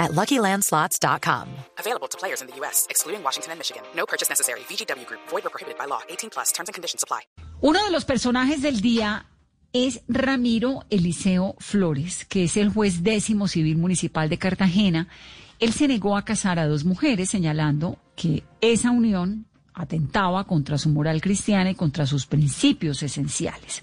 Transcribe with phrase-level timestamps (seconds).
[0.00, 1.46] at LuckyLandSlots.com.
[1.78, 3.82] Available to players in the U.S., excluding Washington and Michigan.
[3.94, 4.60] No purchase necessary.
[4.60, 5.20] VGW Group.
[5.28, 6.00] Void or prohibited by law.
[6.08, 6.50] 18 plus.
[6.52, 7.20] Terms and conditions apply.
[7.60, 9.26] Uno de los personajes del día
[9.72, 15.08] es Ramiro Eliseo Flores, que es el juez décimo civil municipal de Cartagena.
[15.60, 20.88] Él se negó a casar a dos mujeres, señalando que esa unión atentaba contra su
[20.88, 23.82] moral cristiana y contra sus principios esenciales.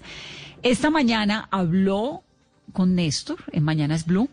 [0.62, 2.22] Esta mañana habló
[2.72, 4.28] con Néstor, en Mañanas Blue,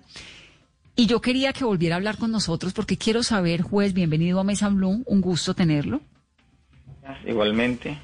[0.96, 4.44] y yo quería que volviera a hablar con nosotros porque quiero saber, juez, bienvenido a
[4.44, 6.02] Mesa Blue, un gusto tenerlo.
[7.26, 7.98] Igualmente.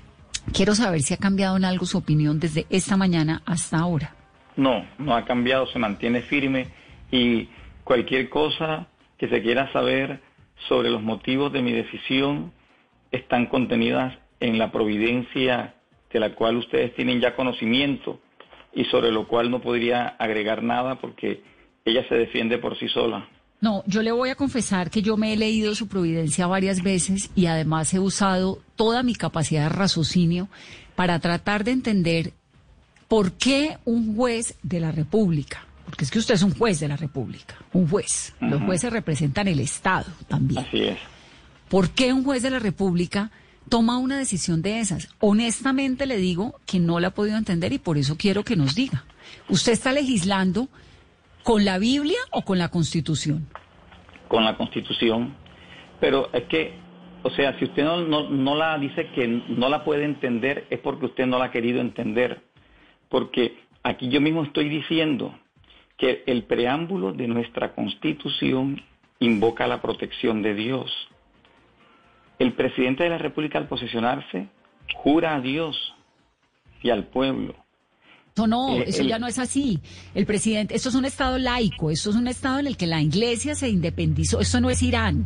[0.53, 4.15] Quiero saber si ha cambiado en algo su opinión desde esta mañana hasta ahora.
[4.57, 6.67] No, no ha cambiado, se mantiene firme
[7.11, 7.47] y
[7.83, 10.21] cualquier cosa que se quiera saber
[10.67, 12.51] sobre los motivos de mi decisión
[13.11, 15.75] están contenidas en la providencia
[16.11, 18.19] de la cual ustedes tienen ya conocimiento
[18.73, 21.43] y sobre lo cual no podría agregar nada porque
[21.85, 23.27] ella se defiende por sí sola.
[23.59, 27.29] No, yo le voy a confesar que yo me he leído su providencia varias veces
[27.35, 30.49] y además he usado toda mi capacidad de raciocinio
[30.95, 32.33] para tratar de entender
[33.07, 36.87] por qué un juez de la República, porque es que usted es un juez de
[36.87, 40.65] la República, un juez, los jueces representan el Estado también.
[40.65, 40.97] Así es.
[41.69, 43.29] ¿Por qué un juez de la República
[43.69, 45.09] toma una decisión de esas?
[45.19, 48.73] Honestamente le digo que no la he podido entender y por eso quiero que nos
[48.73, 49.05] diga.
[49.49, 50.67] Usted está legislando
[51.43, 53.47] ¿Con la Biblia o con la Constitución?
[54.27, 55.35] Con la Constitución.
[55.99, 56.73] Pero es que,
[57.23, 61.07] o sea, si usted no, no, la dice que no la puede entender, es porque
[61.07, 62.43] usted no la ha querido entender.
[63.09, 65.33] Porque aquí yo mismo estoy diciendo
[65.97, 68.83] que el preámbulo de nuestra Constitución
[69.19, 70.91] invoca la protección de Dios.
[72.37, 74.47] El presidente de la República al posesionarse
[74.95, 75.95] jura a Dios
[76.83, 77.55] y al pueblo
[78.37, 79.79] no, no, eh, eso ya no es así.
[80.15, 83.01] El presidente, esto es un Estado laico, esto es un Estado en el que la
[83.01, 85.25] Iglesia se independizó, esto no es Irán.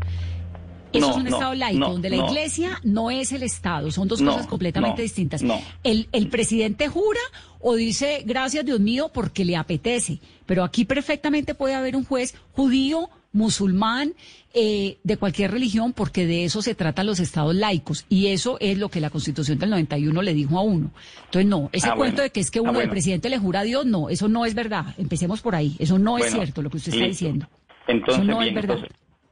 [0.91, 4.47] Eso es un Estado laico, donde la Iglesia no es el Estado, son dos cosas
[4.47, 5.43] completamente distintas.
[5.83, 7.19] El, el presidente jura
[7.59, 12.35] o dice, gracias Dios mío, porque le apetece, pero aquí perfectamente puede haber un juez
[12.53, 14.13] judío, musulmán,
[14.53, 18.05] eh, de cualquier religión, porque de eso se tratan los estados laicos.
[18.07, 20.91] Y eso es lo que la Constitución del 91 le dijo a uno.
[21.25, 23.59] Entonces, no, ese ah, cuento de que es que ah, uno, del presidente, le jura
[23.59, 24.95] a Dios, no, eso no es verdad.
[24.97, 25.75] Empecemos por ahí.
[25.77, 27.47] Eso no es cierto lo que usted está diciendo.
[27.87, 28.79] Entonces, no es verdad.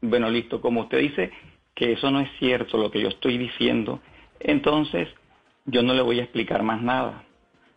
[0.02, 0.60] bueno, listo.
[0.60, 1.32] Como usted dice
[1.74, 4.02] que eso no es cierto lo que yo estoy diciendo,
[4.42, 5.08] entonces
[5.66, 7.24] yo no le voy a explicar más nada.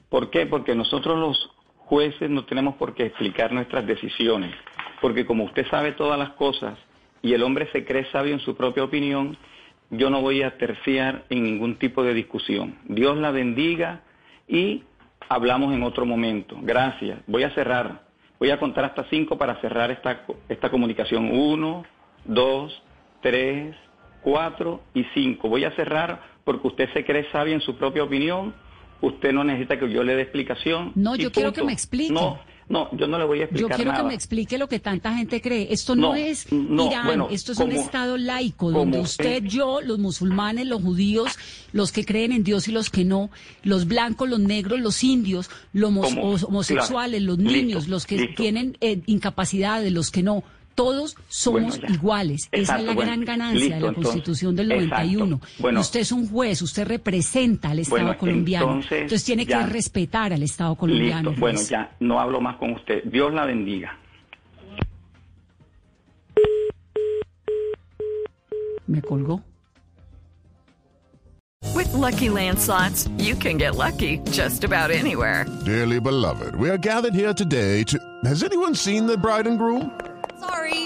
[0.09, 0.47] ¿Por qué?
[0.47, 1.56] Porque nosotros los
[1.87, 4.55] jueces no tenemos por qué explicar nuestras decisiones
[5.01, 6.79] porque como usted sabe todas las cosas
[7.23, 9.37] y el hombre se cree sabio en su propia opinión,
[9.91, 12.77] yo no voy a terciar en ningún tipo de discusión.
[12.85, 14.01] Dios la bendiga
[14.49, 14.83] y
[15.29, 16.57] hablamos en otro momento.
[16.63, 17.19] Gracias.
[17.27, 18.03] Voy a cerrar.
[18.39, 21.31] Voy a contar hasta cinco para cerrar esta, esta comunicación.
[21.33, 21.85] Uno,
[22.25, 22.83] dos,
[23.23, 23.75] tres,
[24.23, 25.49] cuatro y cinco.
[25.49, 28.55] Voy a cerrar porque usted se cree sabio en su propia opinión.
[29.01, 30.93] Usted no necesita que yo le dé explicación.
[30.95, 32.13] No, yo quiero que me explique.
[32.13, 34.81] No, no, yo no le voy a explicar Yo quiero que me explique lo que
[34.81, 35.69] tanta gente cree.
[35.71, 40.83] Esto no, es Irán, esto es un Estado laico, donde usted, yo, los musulmanes, los
[40.83, 41.39] judíos,
[41.73, 43.31] los que creen en Dios y los que no,
[43.63, 46.17] los blancos, los negros, los indios, los
[46.49, 50.43] homosexuales, los niños, los que tienen eh, incapacidades, los que no,
[50.77, 52.49] todos somos iguales.
[52.53, 55.41] Esa es la gran ganancia de la Constitución del 91.
[55.81, 58.81] usted es un juez, usted representa al Estado colombiano.
[58.89, 61.35] Entonces, tiene que respetar al Estado colombiano.
[61.37, 63.03] Bueno, ya no hablo más con usted.
[63.05, 63.99] Dios la bendiga.
[68.87, 69.43] Me colgó.
[71.75, 75.47] With lucky landslots, you can get lucky just about anywhere.
[75.65, 77.99] Dearly beloved, we are gathered here today to.
[78.25, 79.91] Has anyone seen the bride and groom?